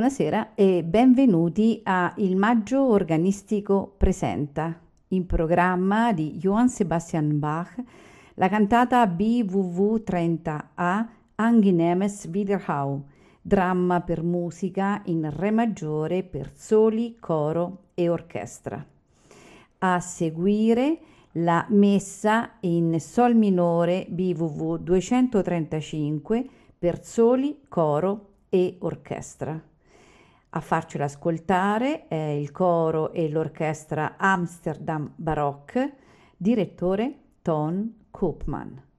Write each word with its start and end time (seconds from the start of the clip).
Buonasera 0.00 0.54
e 0.54 0.82
benvenuti 0.82 1.82
a 1.84 2.14
Il 2.16 2.34
Maggio 2.34 2.88
Organistico 2.88 3.96
Presenta, 3.98 4.80
in 5.08 5.26
programma 5.26 6.14
di 6.14 6.38
Johann 6.38 6.68
Sebastian 6.68 7.38
Bach, 7.38 7.74
la 8.36 8.48
cantata 8.48 9.06
BWV 9.06 10.02
30A 10.02 11.06
Angenehmes 11.34 12.30
Wiederhau, 12.32 13.04
dramma 13.42 14.00
per 14.00 14.22
musica 14.22 15.02
in 15.04 15.28
Re 15.30 15.50
maggiore 15.50 16.22
per 16.22 16.50
soli, 16.54 17.16
coro 17.20 17.88
e 17.92 18.08
orchestra. 18.08 18.82
A 19.80 20.00
seguire 20.00 20.98
la 21.32 21.66
messa 21.68 22.52
in 22.60 22.98
Sol 23.00 23.34
minore 23.34 24.06
BWV 24.08 24.78
235 24.78 26.48
per 26.78 27.04
soli, 27.04 27.60
coro 27.68 28.28
e 28.48 28.76
orchestra. 28.78 29.68
A 30.52 30.60
farcela 30.60 31.04
ascoltare 31.04 32.08
è 32.08 32.16
il 32.16 32.50
coro 32.50 33.12
e 33.12 33.28
l'orchestra 33.28 34.16
Amsterdam 34.16 35.12
Baroque, 35.14 35.94
direttore 36.36 37.18
Ton 37.40 38.06
Koopman. 38.10 38.89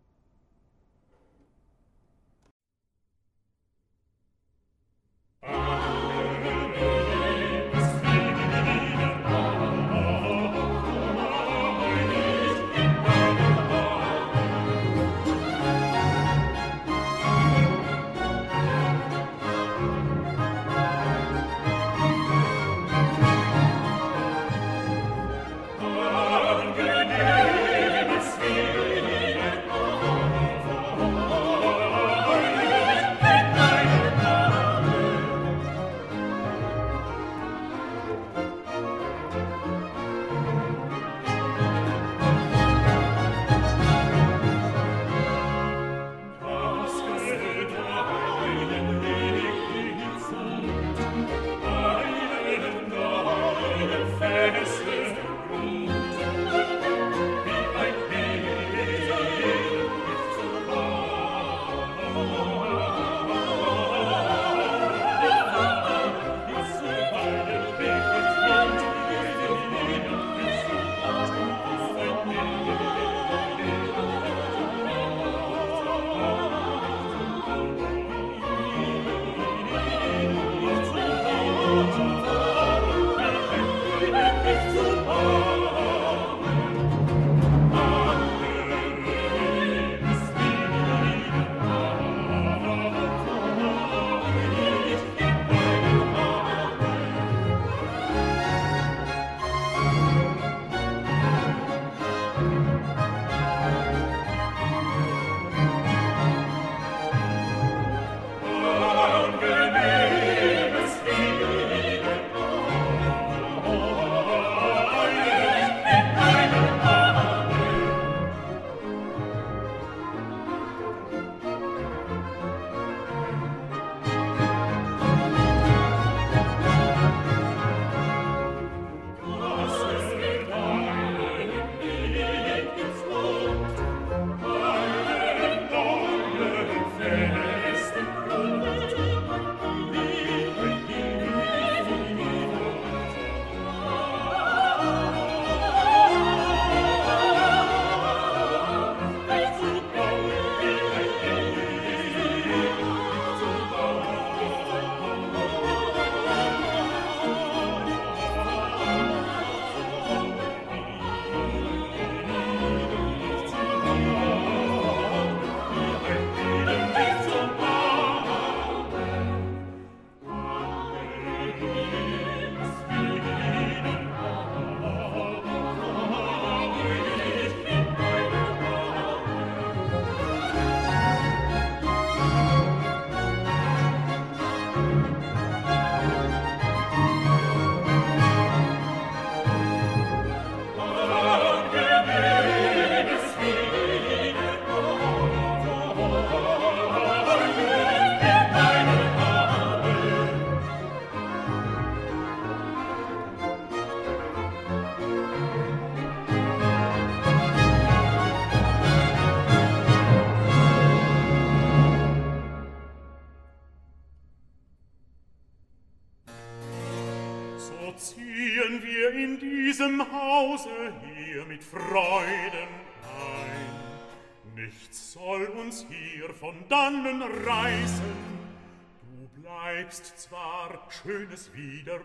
Bleibst 229.92 230.18
zwar 230.18 230.88
schönes 230.90 231.54
Wiederau, 231.54 232.02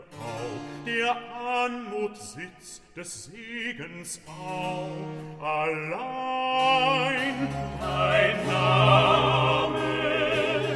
der 0.85 1.17
Anmut 1.33 2.17
Sitz 2.17 2.83
des 2.97 3.27
Segens 3.27 4.21
auch, 4.27 4.91
allein 5.41 7.49
dein 7.81 8.45
Name 8.47 9.79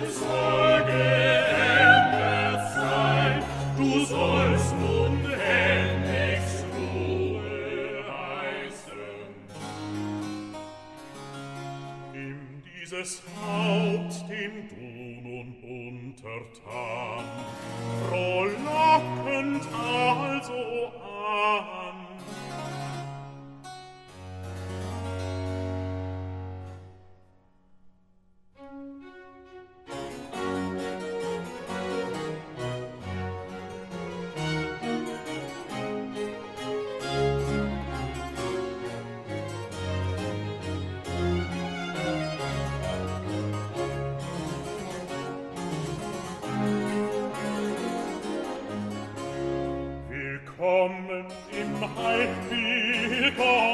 soll 0.08 0.84
geändert 0.84 2.74
sein, 2.74 3.42
du 3.76 4.04
sollst 4.04 4.72
nun 4.76 5.28
endlich 5.32 6.64
Ruhe 6.76 8.04
heißen. 8.06 9.02
Nimm 12.12 12.62
dieses 12.62 13.20
Haupt 13.42 14.30
dem 14.30 14.68
du 14.68 14.79
untertan, 16.10 17.24
frohlockend 18.08 19.62
also 19.72 20.92
an. 21.02 21.79
al 52.06 53.69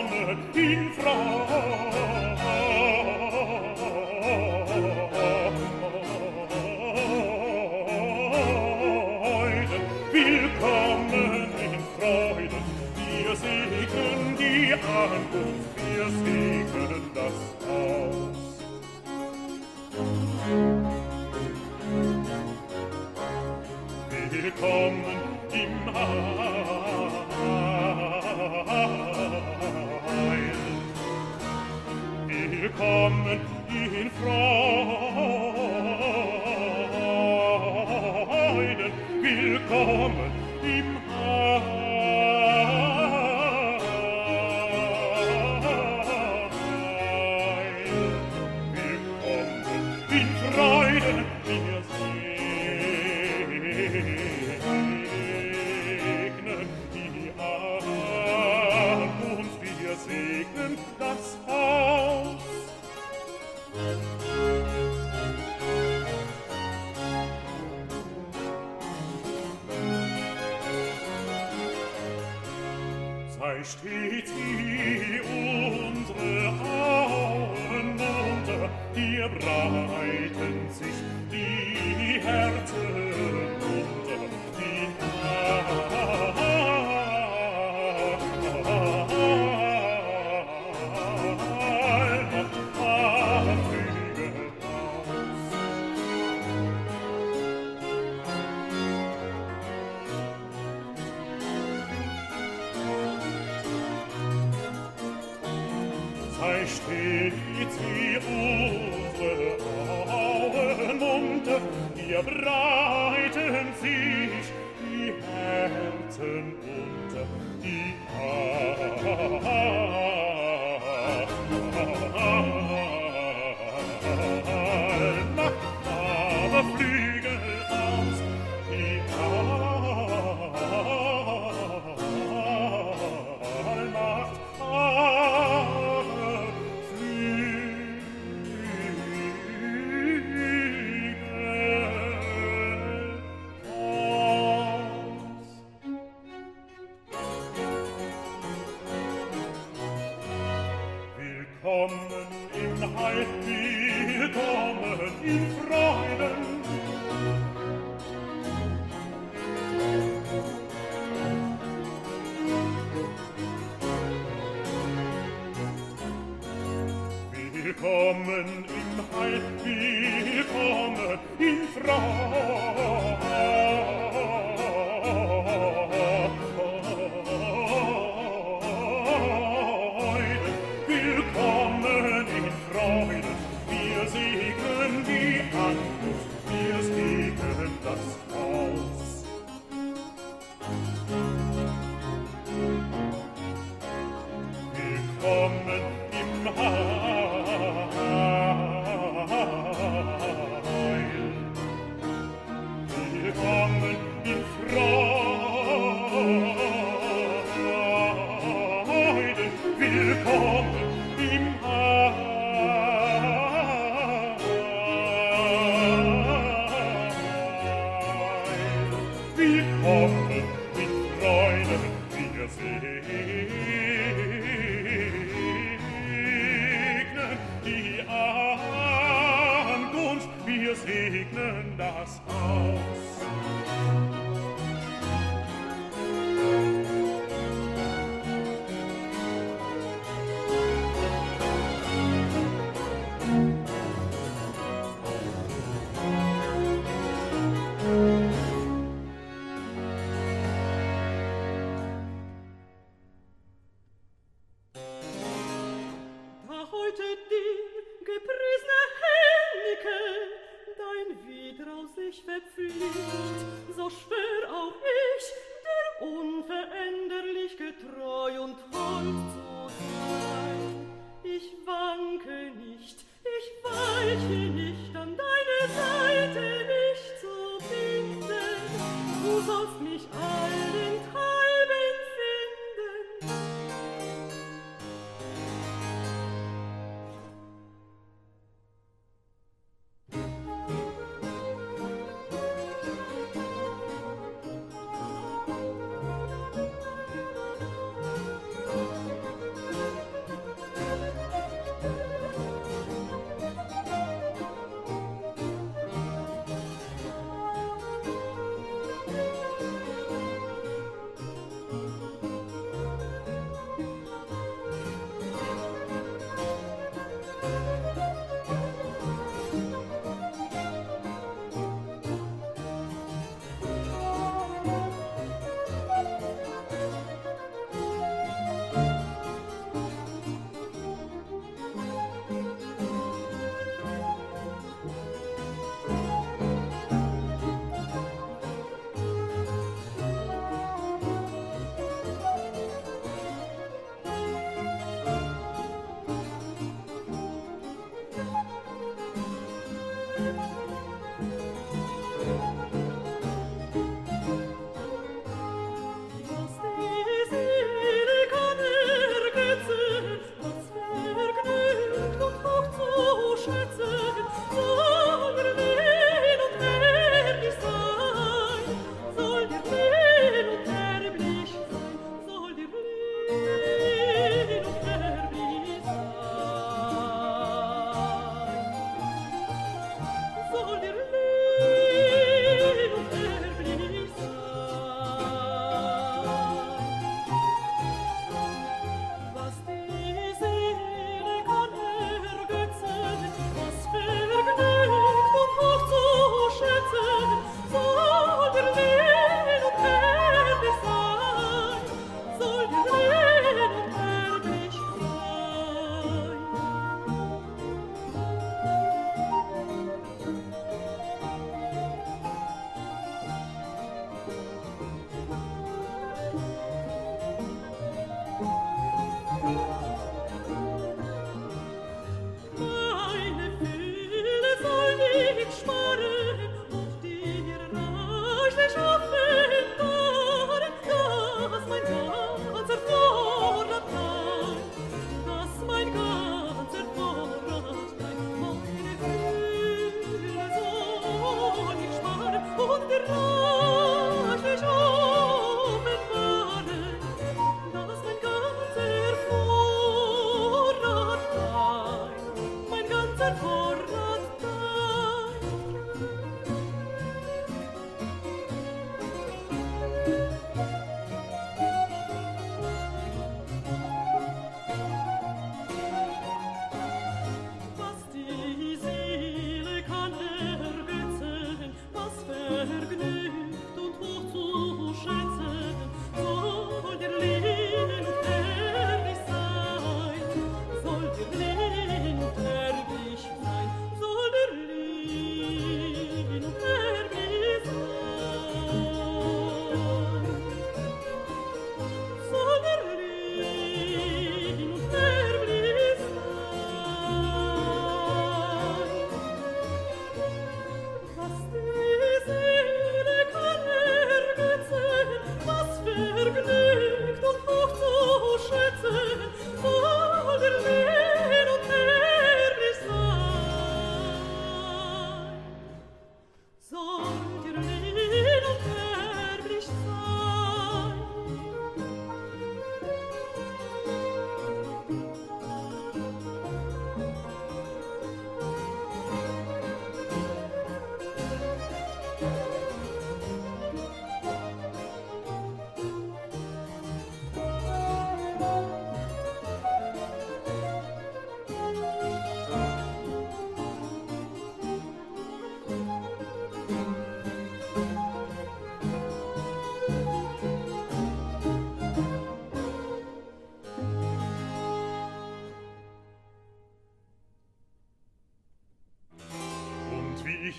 Shuffle. 428.77 429.16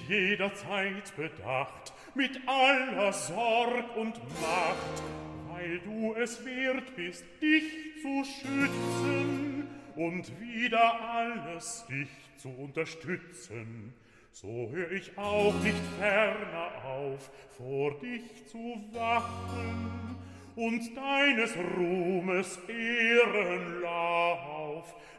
Jederzeit 0.08 1.16
bedacht, 1.16 1.94
mit 2.16 2.40
aller 2.48 3.14
Sorg 3.14 3.96
und 3.96 4.16
Macht, 4.42 5.04
weil 5.50 5.80
du 5.80 6.14
es 6.16 6.44
wert 6.46 6.96
bist, 6.96 7.26
dich 7.42 7.64
zu 8.02 8.24
schützen 8.24 9.68
und 9.96 10.40
wieder 10.40 11.02
alles 11.02 11.86
dich 11.90 12.10
zu 12.38 12.50
unterstützen. 12.50 13.94
So 14.32 14.70
hör 14.72 14.92
ich 14.92 15.18
auch 15.18 15.54
nicht 15.64 15.82
ferner 16.00 16.86
auf, 16.86 17.32
vor 17.58 18.00
dich 18.00 18.46
zu 18.48 18.84
wachen 18.94 20.16
und 20.56 20.96
deines 20.96 21.56
Ruhmes 21.78 22.60
Ehrenlauf 22.68 24.28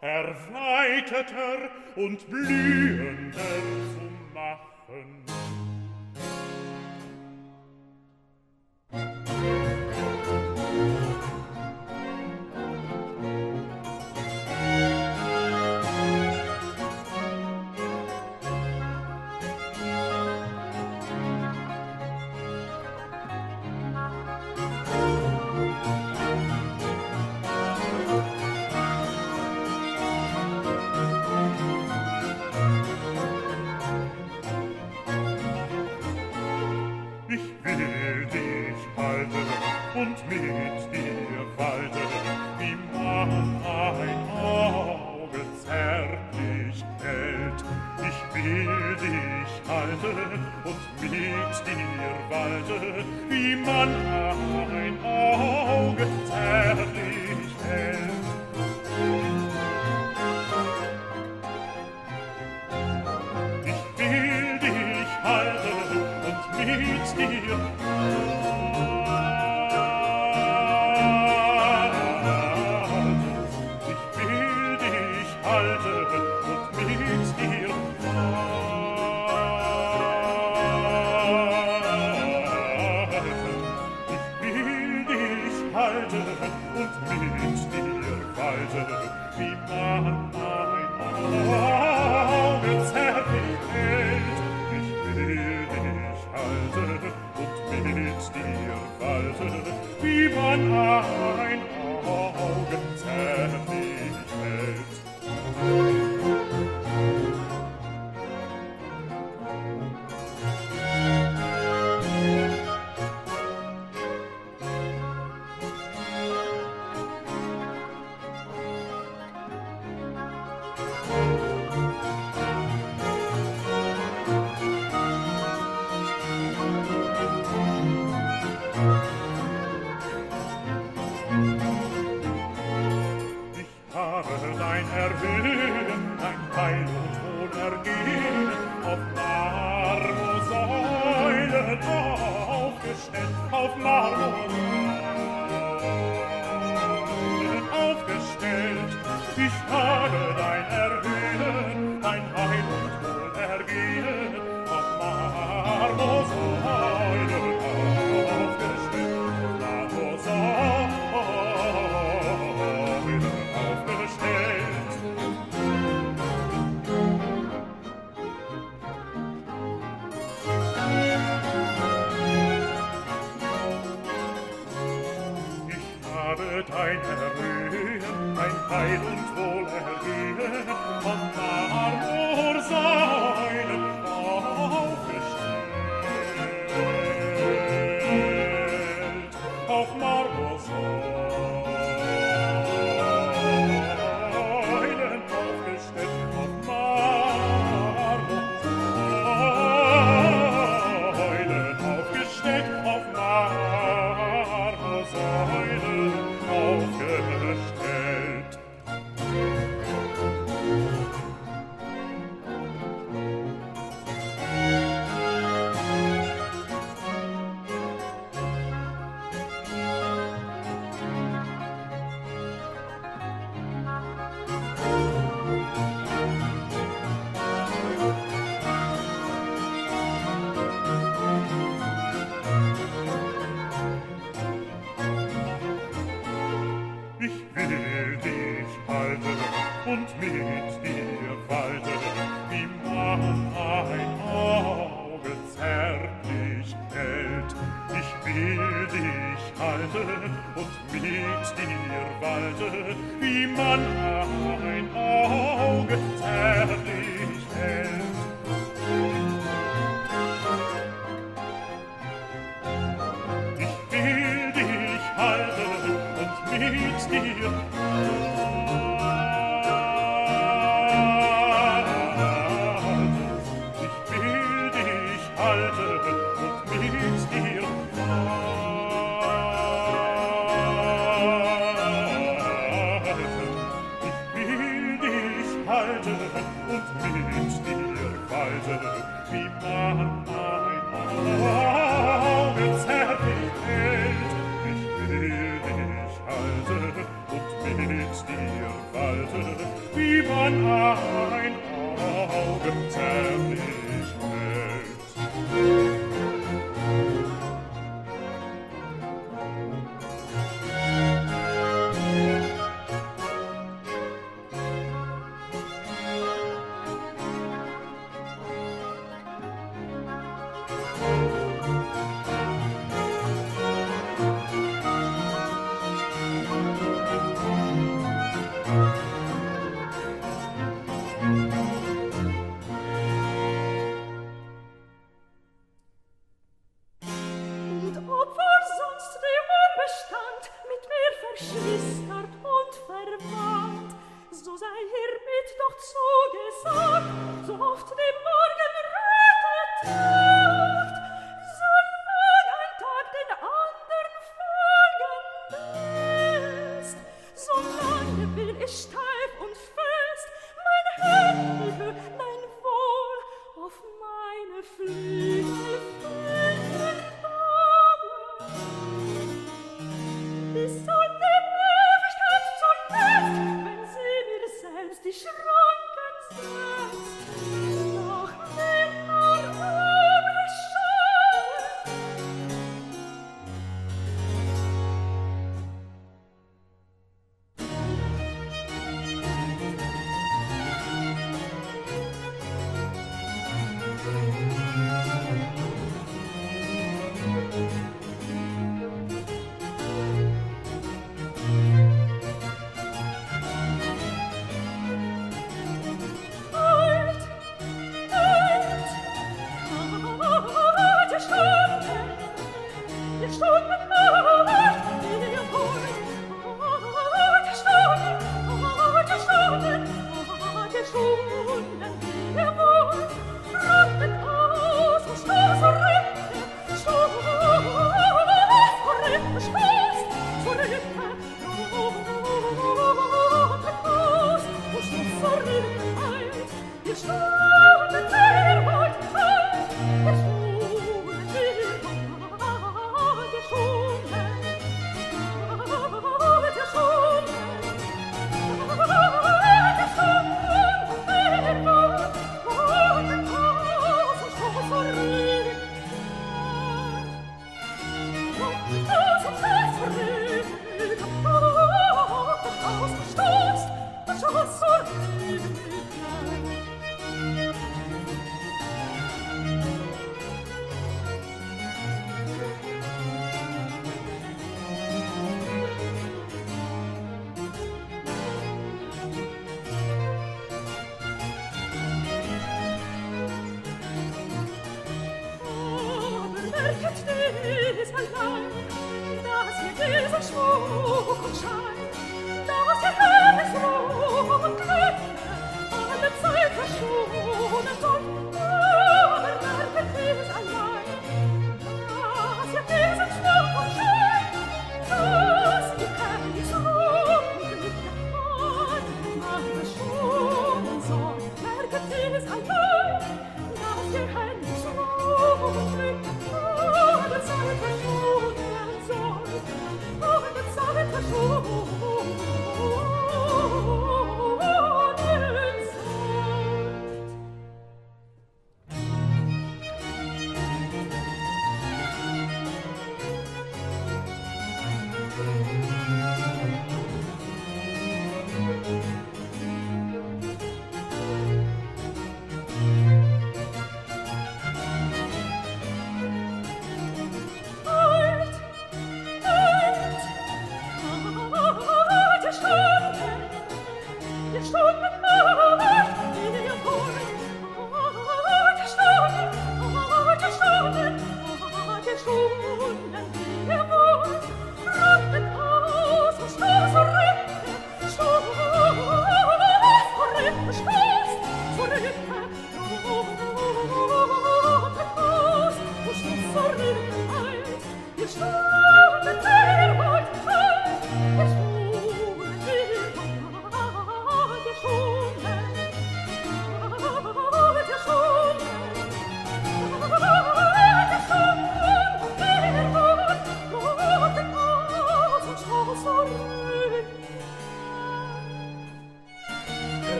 erweiterter 0.00 1.70
und 1.96 2.28
blühender 2.30 3.40
zu 3.40 4.10
machen. 4.34 4.75
Waffen 4.88 5.45
und 50.64 50.76
mit 51.00 51.12
dir 51.12 51.36
walte, 52.30 53.04
wie 53.28 53.56
man 53.56 53.88
ein 53.88 54.98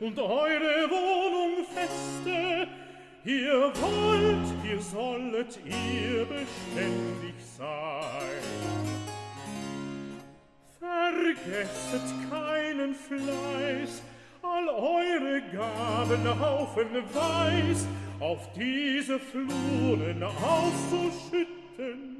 Und 0.00 0.18
eure 0.18 0.90
Wohnung 0.90 1.64
feste, 1.74 2.68
Ihr 3.24 3.52
wollt, 3.52 4.48
ihr 4.64 4.80
sollet 4.80 5.58
ihr 5.66 6.24
beständig 6.24 7.34
sein. 7.58 8.40
Vergesset 10.78 12.00
keinen 12.30 12.94
Fleiß, 12.94 14.02
all 14.42 14.68
eure 14.70 15.42
Gaben 15.52 16.40
haufenweis 16.40 17.86
auf 18.20 18.50
diese 18.54 19.18
Fluren 19.18 20.22
auszuschütten. 20.22 22.16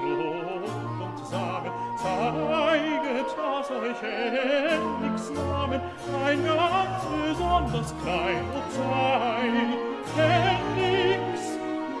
Lob 0.00 0.64
und 1.00 1.26
sagen, 1.26 1.72
zeiget, 1.96 3.26
dass 3.36 3.70
euch 3.70 4.02
Hennigs 4.02 5.30
Namen 5.30 5.80
ein 6.24 6.44
ganz 6.44 7.04
besonders 7.26 7.94
klein 8.02 8.44
und 8.54 8.72
sein. 8.72 9.74
Hennigs 10.16 11.58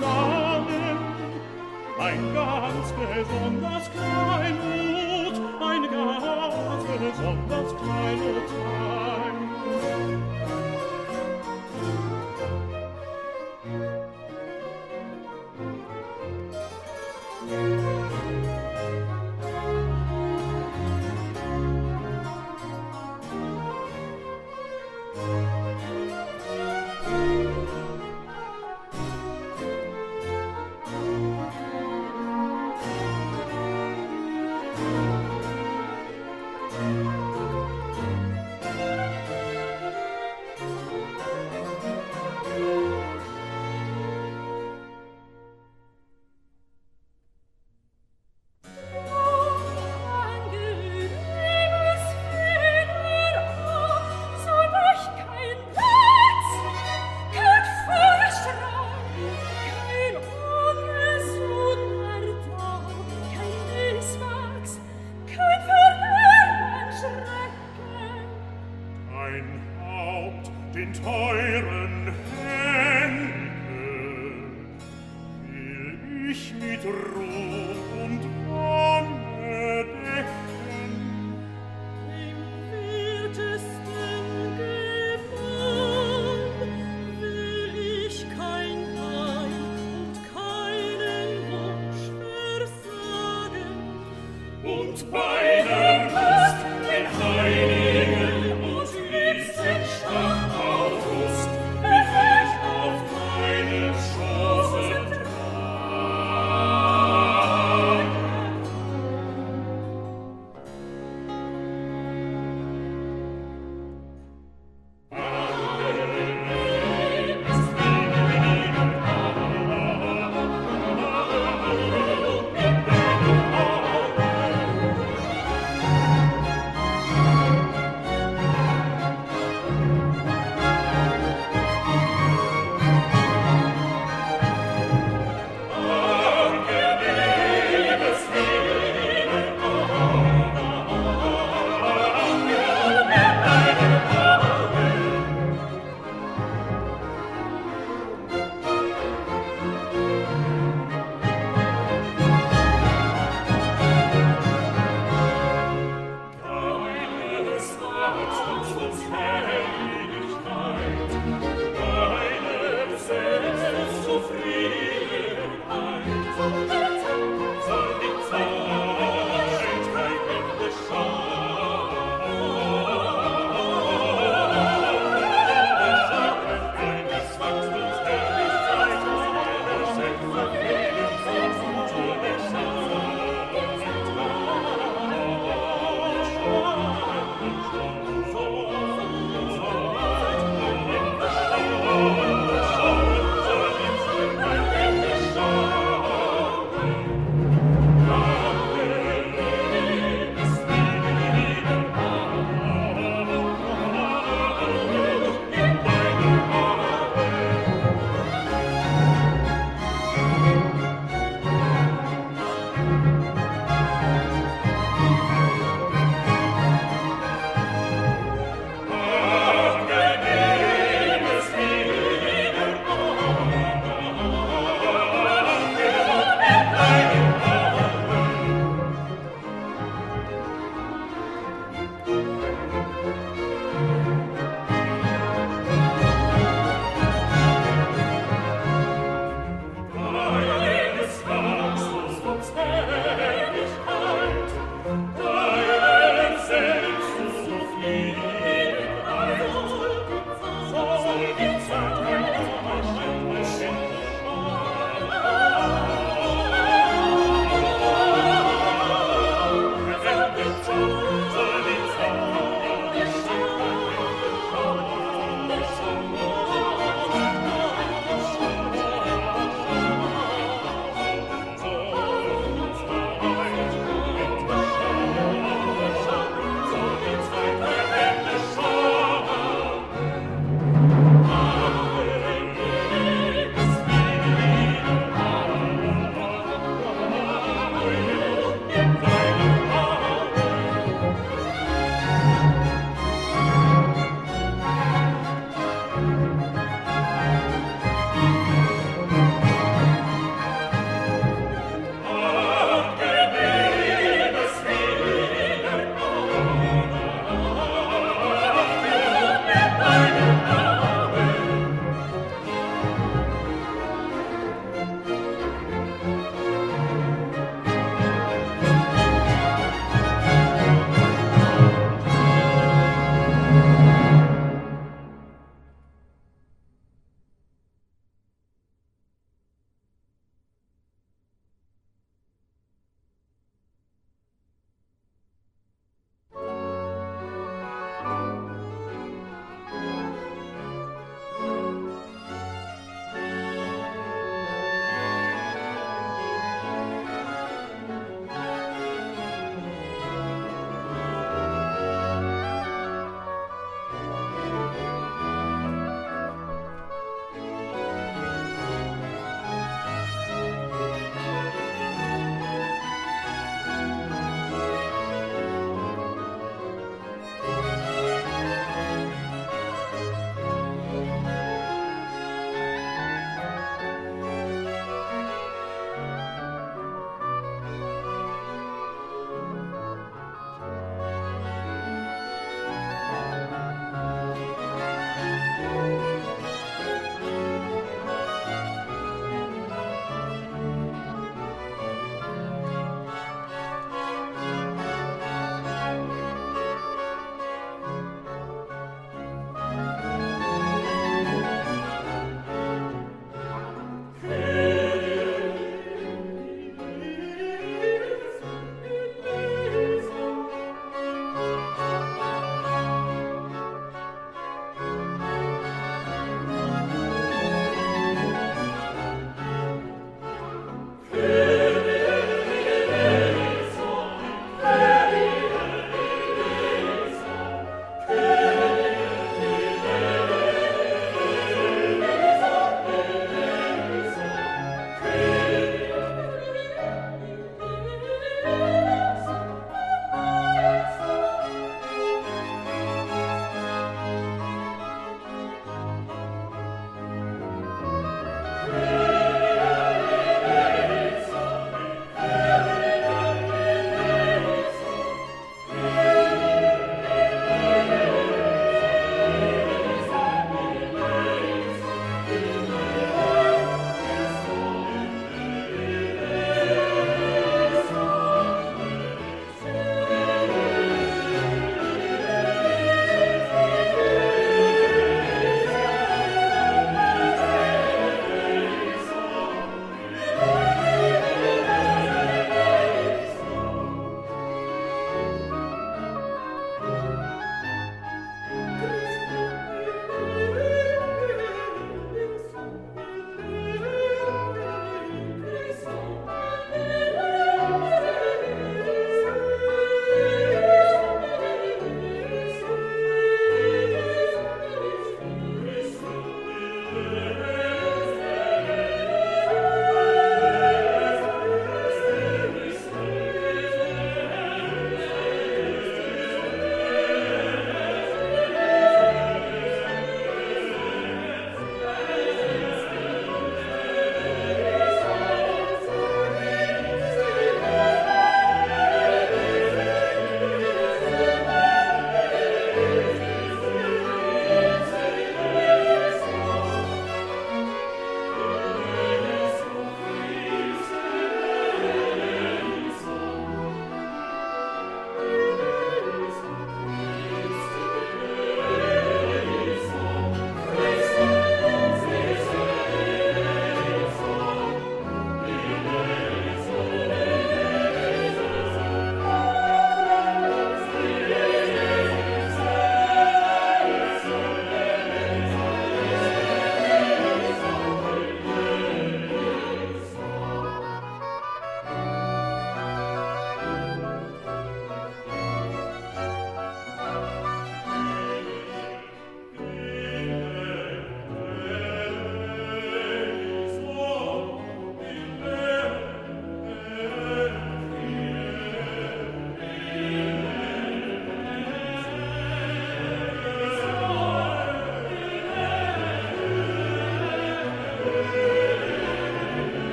Namen 0.00 0.98
ein 1.98 2.34
ganz 2.34 2.92
besonders 2.92 3.90
klein 3.92 4.56
und 5.26 5.62
ein 5.62 5.82
ganz 5.82 6.84
besonders 6.98 7.76
klein 7.76 8.20
und 8.20 8.48
sein. 8.48 9.19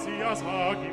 Grazia 0.00 0.34
sagi 0.34 0.89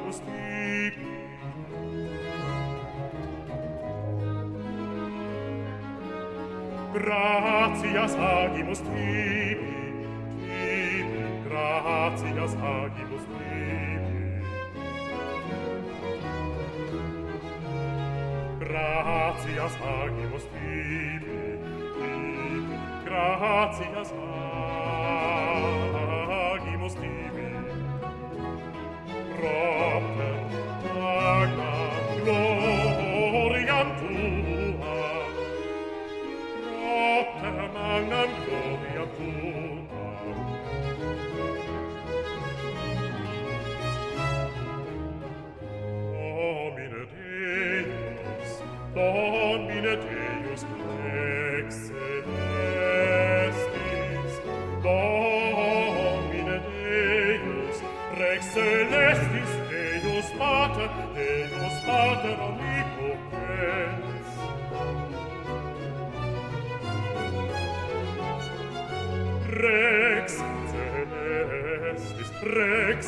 rex 69.58 70.38
celestis 70.72 72.32
rex 72.42 73.02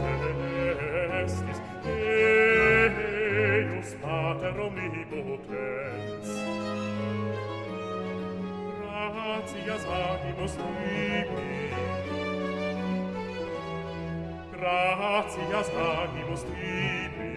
celestis 0.00 1.58
eius 1.94 3.90
pater 4.02 4.56
omnipotens. 4.66 6.28
Gratias 8.78 9.84
animos 9.86 10.52
tibi 10.56 11.58
gratias 14.52 15.68
animos 15.70 16.42
tibi 16.44 17.32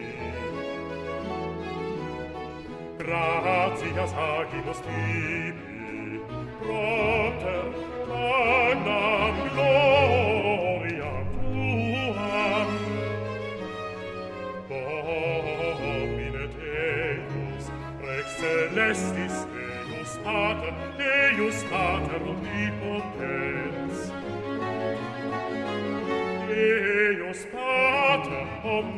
gratias 2.97 4.13
animos 4.13 4.79
tibi 4.81 6.21
propter 6.59 7.70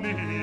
me 0.01 0.42